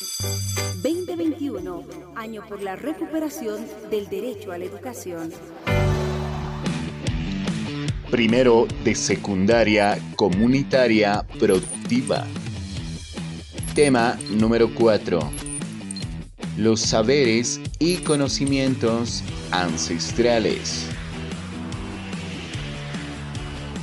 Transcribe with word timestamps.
2021, 0.00 1.84
año 2.16 2.42
por 2.48 2.62
la 2.62 2.74
recuperación 2.74 3.66
del 3.90 4.08
derecho 4.08 4.50
a 4.50 4.56
la 4.56 4.64
educación. 4.64 5.30
Primero 8.10 8.66
de 8.82 8.94
secundaria 8.94 9.98
comunitaria 10.16 11.22
productiva. 11.38 12.26
Tema 13.74 14.18
número 14.30 14.74
4. 14.74 15.20
Los 16.56 16.80
saberes 16.80 17.60
y 17.78 17.98
conocimientos 17.98 19.22
ancestrales. 19.50 20.86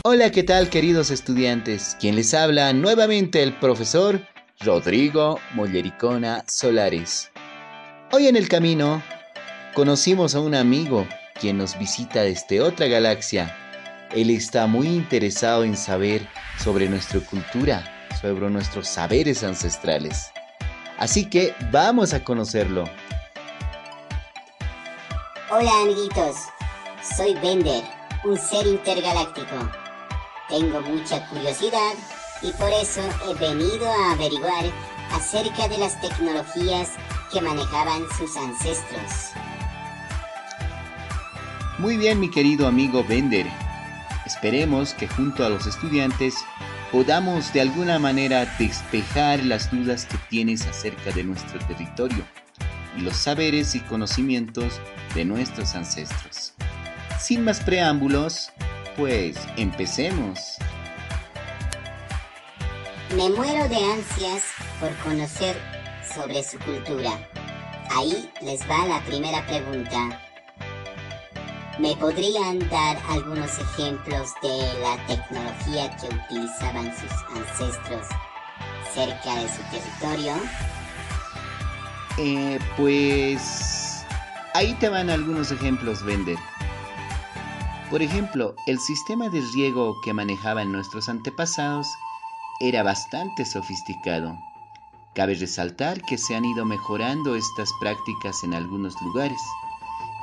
Hola, 0.04 0.32
¿qué 0.32 0.42
tal 0.42 0.72
queridos 0.72 1.12
estudiantes? 1.12 1.96
Quien 2.00 2.16
les 2.16 2.34
habla 2.34 2.74
nuevamente 2.74 3.44
el 3.44 3.54
profesor 3.60 4.22
Rodrigo 4.62 5.40
Mollericona 5.54 6.44
Solares. 6.48 7.32
Hoy 8.12 8.26
en 8.26 8.36
el 8.36 8.50
camino 8.50 9.04
conocimos 9.76 10.34
a 10.34 10.40
un 10.40 10.56
amigo 10.56 11.06
quien 11.40 11.60
nos 11.60 11.78
visita 11.78 12.24
desde 12.24 12.62
otra 12.62 12.88
galaxia. 12.88 13.56
Él 14.16 14.32
está 14.32 14.66
muy 14.66 14.88
interesado 14.88 15.64
en 15.64 15.78
saber 15.78 16.28
sobre 16.58 16.90
nuestra 16.90 17.20
cultura, 17.20 18.10
sobre 18.20 18.50
nuestros 18.50 18.88
saberes 18.88 19.44
ancestrales. 19.44 20.32
Así 20.98 21.30
que 21.30 21.54
vamos 21.72 22.16
a 22.16 22.24
conocerlo. 22.24 22.86
Hola 25.52 25.72
amiguitos, 25.84 26.36
soy 27.16 27.36
Bender, 27.36 27.84
un 28.26 28.36
ser 28.36 28.66
intergaláctico. 28.66 29.56
Tengo 30.50 30.82
mucha 30.82 31.28
curiosidad 31.30 31.94
y 32.42 32.52
por 32.54 32.70
eso 32.70 33.02
he 33.28 33.34
venido 33.36 33.88
a 33.90 34.14
averiguar 34.14 34.66
acerca 35.12 35.68
de 35.68 35.78
las 35.78 36.00
tecnologías 36.02 36.92
que 37.32 37.42
manejaban 37.42 38.04
sus 38.18 38.36
ancestros. 38.38 39.32
Muy 41.78 41.98
bien 41.98 42.20
mi 42.20 42.30
querido 42.30 42.68
amigo 42.68 43.04
Bender. 43.04 43.48
Esperemos 44.26 44.94
que 44.94 45.08
junto 45.08 45.46
a 45.46 45.50
los 45.50 45.68
estudiantes 45.68 46.36
podamos 46.92 47.54
de 47.54 47.62
alguna 47.62 48.00
manera 48.00 48.46
despejar 48.58 49.44
las 49.44 49.72
dudas 49.72 50.06
que 50.06 50.18
tienes 50.30 50.66
acerca 50.66 51.12
de 51.12 51.24
nuestro 51.24 51.60
territorio 51.60 52.26
y 52.98 53.02
los 53.02 53.16
saberes 53.16 53.76
y 53.76 53.80
conocimientos 53.82 54.82
de 55.14 55.26
nuestros 55.26 55.76
ancestros. 55.76 56.54
Sin 57.20 57.44
más 57.44 57.60
preámbulos, 57.60 58.52
pues 58.96 59.38
empecemos. 59.56 60.58
Me 63.16 63.30
muero 63.30 63.70
de 63.70 63.78
ansias 63.78 64.44
por 64.82 64.94
conocer 64.98 65.56
sobre 66.14 66.44
su 66.44 66.60
cultura. 66.60 67.12
Ahí 67.96 68.30
les 68.42 68.60
va 68.70 68.86
la 68.86 69.02
primera 69.06 69.46
pregunta. 69.48 70.22
¿Me 71.80 71.96
podrían 71.96 72.60
dar 72.70 72.98
algunos 73.08 73.58
ejemplos 73.60 74.34
de 74.42 74.58
la 74.82 74.98
tecnología 75.08 75.96
que 75.96 76.08
utilizaban 76.08 76.94
sus 76.98 77.12
ancestros 77.34 78.08
cerca 78.94 79.36
de 79.36 79.48
su 79.48 79.62
territorio? 79.72 80.34
Eh, 82.18 82.60
pues 82.76 84.04
ahí 84.54 84.74
te 84.82 84.90
van 84.90 85.10
algunos 85.10 85.52
ejemplos, 85.52 86.04
Bender. 86.04 86.38
Por 87.90 88.02
ejemplo, 88.02 88.54
el 88.66 88.80
sistema 88.80 89.30
de 89.30 89.40
riego 89.54 89.96
que 90.04 90.14
manejaban 90.14 90.74
nuestros 90.74 91.08
antepasados 91.08 91.88
era 92.60 92.84
bastante 92.84 93.46
sofisticado. 93.46 94.38
Cabe 95.14 95.36
resaltar 95.36 96.02
que 96.02 96.18
se 96.18 96.36
han 96.36 96.46
ido 96.46 96.66
mejorando 96.66 97.36
estas 97.36 97.72
prácticas 97.80 98.44
en 98.44 98.54
algunos 98.54 99.00
lugares 99.02 99.42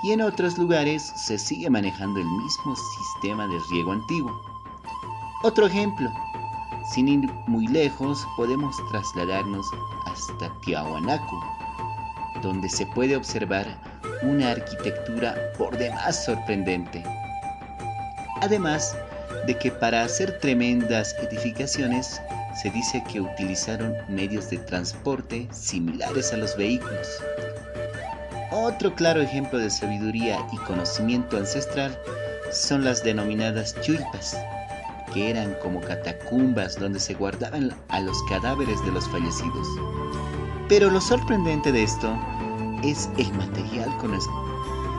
y 0.03 0.13
en 0.13 0.21
otros 0.21 0.59
lugares 0.59 1.03
se 1.03 1.39
sigue 1.39 1.71
manejando 1.71 2.21
el 2.21 2.27
mismo 2.27 2.77
sistema 2.77 3.47
de 3.47 3.59
riego 3.71 3.93
antiguo. 3.93 4.41
Otro 5.43 5.67
ejemplo, 5.67 6.13
sin 6.93 7.09
ir 7.09 7.33
muy 7.47 7.67
lejos 7.69 8.27
podemos 8.37 8.77
trasladarnos 8.91 9.67
hasta 10.07 10.53
Tiahuanaco, 10.61 11.43
donde 12.43 12.69
se 12.69 12.85
puede 12.87 13.17
observar 13.17 13.67
una 14.23 14.51
arquitectura 14.51 15.35
por 15.57 15.77
demás 15.77 16.25
sorprendente. 16.25 17.03
Además, 18.43 18.97
de 19.47 19.59
que 19.59 19.71
para 19.71 20.03
hacer 20.03 20.39
tremendas 20.39 21.15
edificaciones 21.21 22.21
se 22.61 22.71
dice 22.71 23.03
que 23.11 23.21
utilizaron 23.21 23.95
medios 24.09 24.49
de 24.51 24.59
transporte 24.59 25.49
similares 25.53 26.33
a 26.33 26.37
los 26.37 26.57
vehículos. 26.57 27.09
Otro 28.53 28.95
claro 28.95 29.21
ejemplo 29.21 29.59
de 29.59 29.71
sabiduría 29.71 30.39
y 30.53 30.57
conocimiento 30.59 31.37
ancestral 31.37 31.99
son 32.53 32.85
las 32.85 33.03
denominadas 33.03 33.75
chuipas, 33.81 34.37
que 35.13 35.31
eran 35.31 35.55
como 35.63 35.81
catacumbas 35.81 36.79
donde 36.79 37.01
se 37.01 37.15
guardaban 37.15 37.75
a 37.89 38.01
los 38.01 38.17
cadáveres 38.29 38.85
de 38.85 38.93
los 38.93 39.09
fallecidos. 39.09 39.67
Pero 40.69 40.91
lo 40.91 41.01
sorprendente 41.01 41.73
de 41.73 41.83
esto 41.83 42.17
es 42.85 43.09
el 43.19 43.33
material 43.35 43.95
con 43.99 44.15
el, 44.15 44.21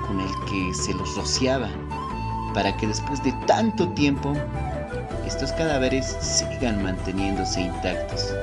con 0.06 0.20
el 0.20 0.30
que 0.50 0.74
se 0.74 0.94
los 0.94 1.16
rociaba 1.16 1.70
para 2.56 2.76
que 2.78 2.88
después 2.88 3.22
de 3.22 3.34
tanto 3.46 3.88
tiempo 3.90 4.34
estos 5.28 5.52
cadáveres 5.52 6.18
sigan 6.22 6.82
manteniéndose 6.82 7.62
intactos. 7.62 8.34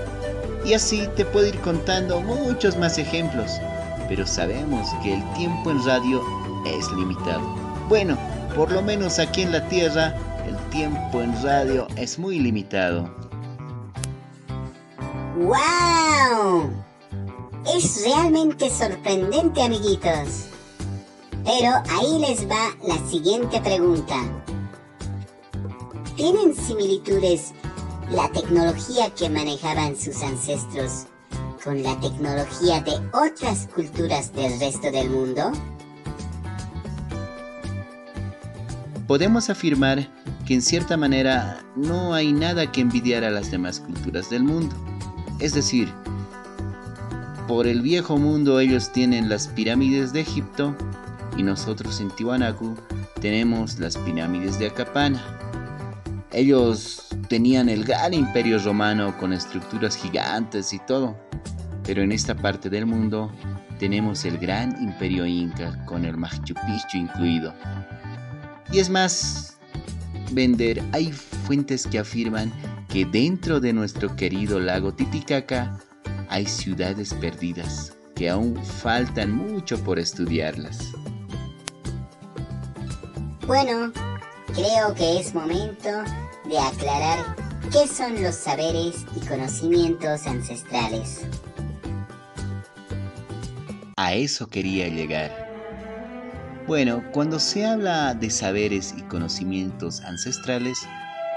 Y 0.64 0.74
así 0.74 1.08
te 1.16 1.24
puedo 1.24 1.46
ir 1.46 1.58
contando 1.60 2.20
muchos 2.20 2.76
más 2.76 2.98
ejemplos, 2.98 3.60
pero 4.08 4.26
sabemos 4.26 4.88
que 5.02 5.14
el 5.14 5.32
tiempo 5.32 5.70
en 5.70 5.84
radio 5.84 6.22
es 6.66 6.88
limitado. 6.92 7.40
Bueno, 7.88 8.16
por 8.54 8.70
lo 8.70 8.82
menos 8.82 9.18
aquí 9.18 9.42
en 9.42 9.52
la 9.52 9.66
Tierra, 9.68 10.14
el 10.46 10.56
tiempo 10.70 11.22
en 11.22 11.42
radio 11.42 11.88
es 11.96 12.18
muy 12.18 12.38
limitado. 12.38 13.10
¡Wow! 15.36 16.70
Es 17.74 18.04
realmente 18.04 18.68
sorprendente, 18.68 19.62
amiguitos. 19.62 20.51
Pero 21.44 21.72
ahí 21.90 22.18
les 22.20 22.48
va 22.48 22.76
la 22.86 22.96
siguiente 23.08 23.60
pregunta. 23.60 24.14
¿Tienen 26.16 26.54
similitudes 26.54 27.52
la 28.10 28.30
tecnología 28.30 29.10
que 29.10 29.28
manejaban 29.28 29.96
sus 29.96 30.22
ancestros 30.22 31.06
con 31.64 31.82
la 31.82 31.98
tecnología 32.00 32.80
de 32.82 32.92
otras 33.12 33.68
culturas 33.74 34.32
del 34.32 34.60
resto 34.60 34.92
del 34.92 35.10
mundo? 35.10 35.50
Podemos 39.08 39.50
afirmar 39.50 40.08
que 40.46 40.54
en 40.54 40.62
cierta 40.62 40.96
manera 40.96 41.64
no 41.74 42.14
hay 42.14 42.32
nada 42.32 42.70
que 42.70 42.82
envidiar 42.82 43.24
a 43.24 43.30
las 43.30 43.50
demás 43.50 43.80
culturas 43.80 44.30
del 44.30 44.44
mundo. 44.44 44.76
Es 45.40 45.54
decir, 45.54 45.92
por 47.48 47.66
el 47.66 47.82
viejo 47.82 48.16
mundo 48.16 48.60
ellos 48.60 48.92
tienen 48.92 49.28
las 49.28 49.48
pirámides 49.48 50.12
de 50.12 50.20
Egipto 50.20 50.76
y 51.36 51.42
nosotros 51.42 52.00
en 52.00 52.10
Tiwanaku 52.10 52.74
tenemos 53.20 53.78
las 53.78 53.96
pirámides 53.96 54.58
de 54.58 54.66
Acapana. 54.66 55.22
Ellos 56.32 57.06
tenían 57.28 57.68
el 57.68 57.84
gran 57.84 58.14
imperio 58.14 58.58
romano 58.58 59.16
con 59.18 59.32
estructuras 59.32 59.96
gigantes 59.96 60.72
y 60.72 60.78
todo, 60.80 61.16
pero 61.84 62.02
en 62.02 62.12
esta 62.12 62.34
parte 62.34 62.70
del 62.70 62.86
mundo 62.86 63.30
tenemos 63.78 64.24
el 64.24 64.38
gran 64.38 64.82
imperio 64.82 65.26
inca 65.26 65.84
con 65.86 66.04
el 66.04 66.16
Machu 66.16 66.54
Picchu 66.54 66.98
incluido. 66.98 67.54
Y 68.72 68.78
es 68.78 68.88
más, 68.88 69.52
Vender, 70.32 70.82
hay 70.92 71.12
fuentes 71.12 71.86
que 71.86 71.98
afirman 71.98 72.50
que 72.88 73.04
dentro 73.04 73.60
de 73.60 73.72
nuestro 73.72 74.16
querido 74.16 74.60
lago 74.60 74.94
Titicaca 74.94 75.78
hay 76.28 76.46
ciudades 76.46 77.12
perdidas 77.12 77.92
que 78.14 78.30
aún 78.30 78.56
faltan 78.64 79.32
mucho 79.32 79.82
por 79.84 79.98
estudiarlas. 79.98 80.92
Bueno, 83.46 83.92
creo 84.54 84.94
que 84.94 85.18
es 85.18 85.34
momento 85.34 85.88
de 86.44 86.58
aclarar 86.58 87.34
qué 87.72 87.88
son 87.88 88.22
los 88.22 88.36
saberes 88.36 89.04
y 89.16 89.26
conocimientos 89.26 90.28
ancestrales. 90.28 91.26
A 93.96 94.14
eso 94.14 94.46
quería 94.46 94.86
llegar. 94.86 95.50
Bueno, 96.68 97.02
cuando 97.12 97.40
se 97.40 97.66
habla 97.66 98.14
de 98.14 98.30
saberes 98.30 98.94
y 98.96 99.02
conocimientos 99.02 100.02
ancestrales, 100.02 100.78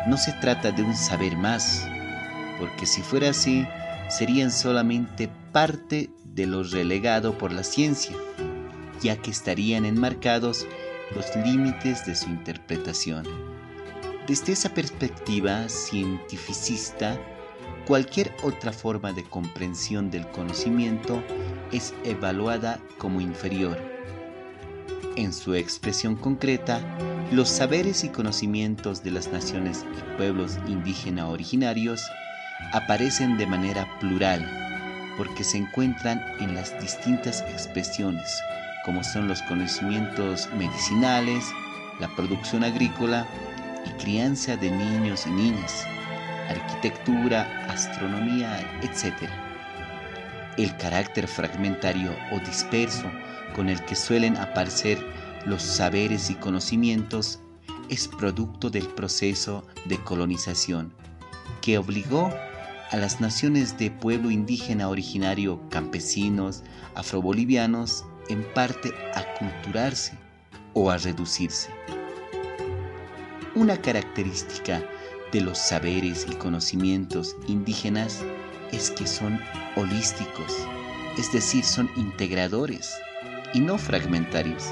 no 0.05 0.17
se 0.17 0.31
trata 0.33 0.71
de 0.71 0.83
un 0.83 0.95
saber 0.95 1.35
más, 1.35 1.87
porque 2.59 2.85
si 2.85 3.01
fuera 3.01 3.31
así, 3.31 3.67
serían 4.09 4.51
solamente 4.51 5.27
parte 5.51 6.11
de 6.23 6.45
lo 6.45 6.61
relegado 6.63 7.35
por 7.35 7.51
la 7.51 7.63
ciencia, 7.63 8.15
ya 9.01 9.17
que 9.17 9.31
estarían 9.31 9.85
enmarcados 9.85 10.67
los 11.13 11.35
límites 11.35 12.05
de 12.05 12.15
su 12.15 12.29
interpretación. 12.29 13.25
Desde 14.27 14.53
esa 14.53 14.69
perspectiva 14.69 15.69
cientificista, 15.69 17.19
cualquier 17.85 18.33
otra 18.43 18.71
forma 18.71 19.13
de 19.13 19.23
comprensión 19.23 20.09
del 20.09 20.27
conocimiento 20.29 21.23
es 21.71 21.93
evaluada 22.03 22.79
como 22.97 23.21
inferior. 23.21 23.77
En 25.15 25.31
su 25.31 25.53
expresión 25.53 26.15
concreta, 26.15 26.79
los 27.31 27.49
saberes 27.49 28.03
y 28.03 28.09
conocimientos 28.09 29.03
de 29.03 29.11
las 29.11 29.31
naciones 29.31 29.85
y 29.97 30.17
pueblos 30.17 30.57
indígena 30.67 31.29
originarios 31.29 32.01
aparecen 32.73 33.37
de 33.37 33.47
manera 33.47 33.87
plural 33.99 34.43
porque 35.17 35.43
se 35.43 35.57
encuentran 35.57 36.21
en 36.39 36.55
las 36.55 36.79
distintas 36.81 37.41
expresiones, 37.41 38.41
como 38.85 39.03
son 39.03 39.27
los 39.27 39.41
conocimientos 39.41 40.47
medicinales, 40.55 41.43
la 41.99 42.07
producción 42.15 42.63
agrícola 42.63 43.27
y 43.83 43.89
crianza 44.01 44.55
de 44.55 44.69
niños 44.69 45.25
y 45.25 45.31
niñas, 45.31 45.85
arquitectura, 46.47 47.65
astronomía, 47.67 48.59
etc. 48.83 49.27
El 50.57 50.77
carácter 50.77 51.27
fragmentario 51.27 52.15
o 52.31 52.39
disperso 52.39 53.11
con 53.55 53.69
el 53.69 53.83
que 53.85 53.95
suelen 53.95 54.37
aparecer 54.37 55.03
los 55.45 55.63
saberes 55.63 56.29
y 56.29 56.35
conocimientos 56.35 57.39
es 57.89 58.07
producto 58.07 58.69
del 58.69 58.87
proceso 58.87 59.65
de 59.85 59.97
colonización 59.97 60.93
que 61.61 61.79
obligó 61.79 62.31
a 62.91 62.97
las 62.97 63.19
naciones 63.19 63.79
de 63.79 63.89
pueblo 63.89 64.29
indígena 64.29 64.89
originario, 64.89 65.59
campesinos, 65.69 66.61
afrobolivianos, 66.93 68.05
en 68.29 68.43
parte 68.53 68.93
a 69.13 69.23
culturarse 69.39 70.13
o 70.73 70.89
a 70.89 70.97
reducirse. 70.97 71.69
Una 73.55 73.77
característica 73.81 74.83
de 75.31 75.41
los 75.41 75.57
saberes 75.57 76.27
y 76.29 76.35
conocimientos 76.35 77.35
indígenas 77.47 78.23
es 78.71 78.91
que 78.91 79.07
son 79.07 79.39
holísticos, 79.75 80.67
es 81.17 81.31
decir, 81.31 81.63
son 81.63 81.89
integradores 81.95 82.93
y 83.53 83.59
no 83.59 83.77
fragmentarios, 83.77 84.65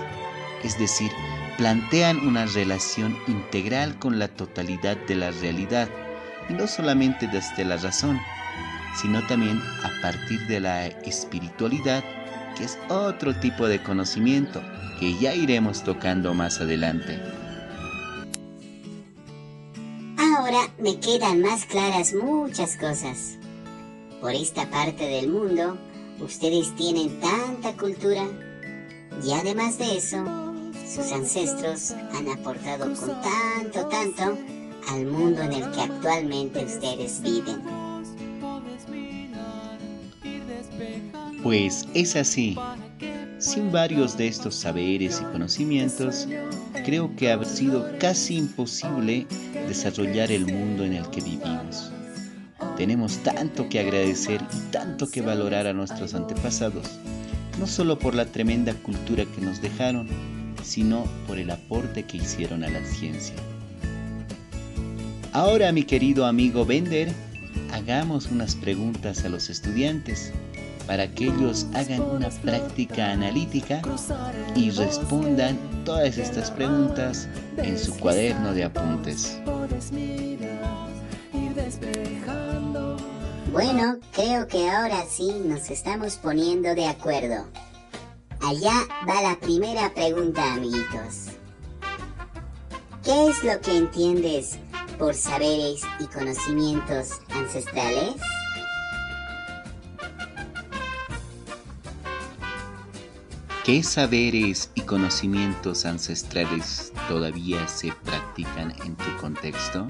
es 0.63 0.77
decir, 0.77 1.11
plantean 1.57 2.27
una 2.27 2.45
relación 2.45 3.17
integral 3.27 3.97
con 3.99 4.19
la 4.19 4.27
totalidad 4.27 4.97
de 5.07 5.15
la 5.15 5.31
realidad 5.31 5.89
no 6.49 6.67
solamente 6.67 7.27
desde 7.27 7.65
la 7.65 7.77
razón, 7.77 8.19
sino 8.95 9.25
también 9.27 9.61
a 9.83 10.01
partir 10.01 10.39
de 10.47 10.59
la 10.59 10.87
espiritualidad, 10.87 12.03
que 12.57 12.65
es 12.65 12.77
otro 12.89 13.33
tipo 13.35 13.67
de 13.67 13.81
conocimiento 13.81 14.61
que 14.99 15.17
ya 15.19 15.33
iremos 15.33 15.83
tocando 15.83 16.33
más 16.33 16.61
adelante. 16.61 17.19
Ahora 20.17 20.59
me 20.79 20.99
quedan 20.99 21.41
más 21.41 21.65
claras 21.65 22.13
muchas 22.13 22.77
cosas. 22.77 23.37
Por 24.21 24.33
esta 24.33 24.69
parte 24.69 25.05
del 25.05 25.29
mundo, 25.29 25.77
ustedes 26.19 26.75
tienen 26.75 27.19
tanta 27.19 27.73
cultura 27.73 28.23
y 29.25 29.31
además 29.33 29.77
de 29.77 29.97
eso, 29.97 30.23
sus 30.87 31.11
ancestros 31.11 31.91
han 32.13 32.29
aportado 32.29 32.85
con 32.93 33.21
tanto, 33.21 33.87
tanto 33.87 34.37
al 34.89 35.05
mundo 35.05 35.41
en 35.41 35.53
el 35.53 35.71
que 35.71 35.81
actualmente 35.81 36.65
ustedes 36.65 37.21
viven. 37.21 37.92
Pues 41.43 41.85
es 41.93 42.15
así. 42.15 42.55
Sin 43.37 43.69
varios 43.69 44.15
de 44.15 44.27
estos 44.29 44.55
saberes 44.55 45.19
y 45.21 45.25
conocimientos, 45.33 46.25
creo 46.85 47.13
que 47.17 47.33
ha 47.33 47.43
sido 47.43 47.85
casi 47.99 48.37
imposible 48.37 49.27
desarrollar 49.67 50.31
el 50.31 50.45
mundo 50.45 50.85
en 50.85 50.93
el 50.93 51.09
que 51.09 51.19
vivimos. 51.19 51.91
Tenemos 52.77 53.17
tanto 53.23 53.67
que 53.67 53.81
agradecer 53.81 54.41
y 54.55 54.71
tanto 54.71 55.11
que 55.11 55.19
valorar 55.19 55.67
a 55.67 55.73
nuestros 55.73 56.13
antepasados, 56.13 56.87
no 57.59 57.67
solo 57.67 57.99
por 57.99 58.15
la 58.15 58.25
tremenda 58.25 58.73
cultura 58.75 59.25
que 59.25 59.41
nos 59.41 59.61
dejaron, 59.61 60.07
sino 60.63 61.03
por 61.27 61.39
el 61.39 61.51
aporte 61.51 62.03
que 62.03 62.17
hicieron 62.17 62.63
a 62.63 62.69
la 62.69 62.85
ciencia. 62.85 63.35
Ahora, 65.33 65.73
mi 65.73 65.83
querido 65.83 66.25
amigo 66.25 66.65
Bender, 66.65 67.11
hagamos 67.73 68.27
unas 68.27 68.55
preguntas 68.55 69.25
a 69.25 69.29
los 69.29 69.49
estudiantes 69.49 70.31
para 70.87 71.07
que 71.07 71.25
ellos 71.25 71.67
hagan 71.73 72.01
una 72.01 72.29
práctica 72.29 73.11
analítica 73.11 73.81
y 74.55 74.71
respondan 74.71 75.57
todas 75.85 76.17
estas 76.17 76.51
preguntas 76.51 77.27
en 77.57 77.77
su 77.77 77.97
cuaderno 77.97 78.53
de 78.53 78.65
apuntes. 78.65 79.37
Bueno, 83.51 83.99
creo 84.11 84.47
que 84.47 84.69
ahora 84.69 85.05
sí 85.07 85.31
nos 85.45 85.69
estamos 85.69 86.15
poniendo 86.15 86.73
de 86.73 86.87
acuerdo. 86.87 87.47
Allá 88.41 88.73
va 89.07 89.21
la 89.21 89.39
primera 89.39 89.93
pregunta, 89.93 90.53
amiguitos. 90.53 91.27
¿Qué 93.03 93.27
es 93.27 93.43
lo 93.43 93.59
que 93.61 93.77
entiendes 93.77 94.57
por 94.97 95.13
saberes 95.13 95.81
y 95.99 96.05
conocimientos 96.07 97.19
ancestrales? 97.29 98.15
¿Qué 103.63 103.81
saberes 103.81 104.69
y 104.75 104.81
conocimientos 104.81 105.85
ancestrales 105.85 106.91
todavía 107.07 107.65
se 107.69 107.93
practican 108.03 108.73
en 108.83 108.93
tu 108.97 109.15
contexto? 109.21 109.87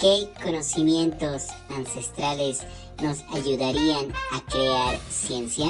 ¿Qué 0.00 0.30
conocimientos 0.42 1.48
ancestrales 1.68 2.62
nos 3.02 3.22
ayudarían 3.34 4.06
a 4.32 4.40
crear 4.50 4.98
ciencia? 5.10 5.66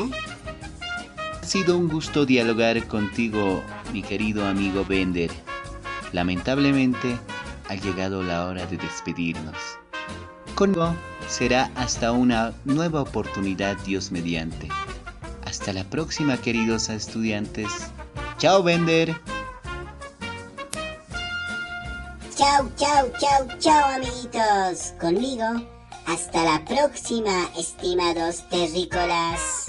Ha 1.43 1.45
sido 1.45 1.77
un 1.77 1.89
gusto 1.89 2.25
dialogar 2.25 2.87
contigo, 2.87 3.65
mi 3.93 4.03
querido 4.03 4.47
amigo 4.47 4.85
Bender. 4.85 5.33
Lamentablemente 6.13 7.19
ha 7.69 7.75
llegado 7.75 8.23
la 8.23 8.47
hora 8.47 8.65
de 8.65 8.77
despedirnos. 8.77 9.57
Conmigo 10.55 10.95
será 11.29 11.71
hasta 11.75 12.13
una 12.13 12.55
nueva 12.65 13.03
oportunidad 13.03 13.77
Dios 13.85 14.11
mediante. 14.11 14.69
Hasta 15.45 15.73
la 15.73 15.85
próxima 15.85 16.37
queridos 16.37 16.89
estudiantes. 16.89 17.69
Chao 18.39 18.63
Bender. 18.63 19.15
Chao, 22.37 22.71
chao, 22.77 23.11
chao, 23.19 23.49
chao 23.59 23.95
amiguitos. 23.95 24.93
Conmigo. 25.01 25.45
Hasta 26.07 26.43
la 26.45 26.65
próxima, 26.65 27.51
estimados 27.57 28.49
terrícolas. 28.49 29.69